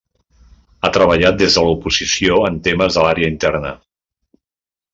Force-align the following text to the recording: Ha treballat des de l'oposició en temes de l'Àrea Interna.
Ha 0.79 0.89
treballat 0.95 1.37
des 1.41 1.57
de 1.59 1.65
l'oposició 1.67 2.39
en 2.49 2.57
temes 2.69 2.97
de 2.99 3.05
l'Àrea 3.07 3.33
Interna. 3.35 3.77